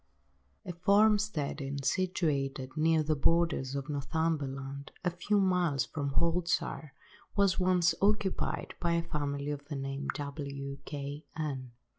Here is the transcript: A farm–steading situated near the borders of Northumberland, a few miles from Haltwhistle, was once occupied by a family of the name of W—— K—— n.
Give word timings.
A 0.65 0.73
farm–steading 0.73 1.83
situated 1.83 2.71
near 2.75 3.03
the 3.03 3.15
borders 3.15 3.75
of 3.75 3.87
Northumberland, 3.87 4.91
a 5.05 5.11
few 5.11 5.39
miles 5.39 5.85
from 5.85 6.13
Haltwhistle, 6.15 6.89
was 7.35 7.59
once 7.59 7.93
occupied 8.01 8.73
by 8.79 8.93
a 8.93 9.03
family 9.03 9.51
of 9.51 9.65
the 9.67 9.75
name 9.75 10.07
of 10.09 10.15
W—— 10.15 10.79
K—— 10.85 11.25
n. 11.37 11.73